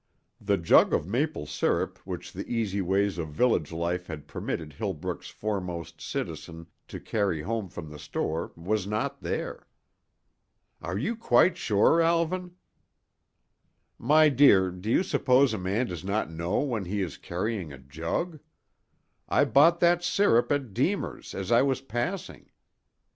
The 0.39 0.57
jug 0.57 0.95
of 0.95 1.05
maple 1.05 1.45
sirup 1.45 1.99
which 2.07 2.33
the 2.33 2.49
easy 2.51 2.81
ways 2.81 3.19
of 3.19 3.29
village 3.29 3.71
life 3.71 4.07
had 4.07 4.27
permitted 4.27 4.73
Hillbrook's 4.73 5.29
foremost 5.29 6.01
citizen 6.01 6.65
to 6.87 6.99
carry 6.99 7.43
home 7.43 7.69
from 7.69 7.91
the 7.91 7.99
store 7.99 8.51
was 8.55 8.87
not 8.87 9.21
there. 9.21 9.67
"Are 10.81 10.97
you 10.97 11.15
quite 11.15 11.55
sure, 11.55 12.01
Alvan?" 12.01 12.55
"My 13.99 14.27
dear, 14.27 14.71
do 14.71 14.89
you 14.89 15.03
suppose 15.03 15.53
a 15.53 15.59
man 15.59 15.85
does 15.85 16.03
not 16.03 16.31
know 16.31 16.61
when 16.61 16.85
he 16.85 17.03
is 17.03 17.17
carrying 17.19 17.71
a 17.71 17.77
jug? 17.77 18.39
I 19.29 19.45
bought 19.45 19.81
that 19.81 20.03
sirup 20.03 20.51
at 20.51 20.73
Deemer's 20.73 21.35
as 21.35 21.51
I 21.51 21.61
was 21.61 21.79
passing. 21.79 22.49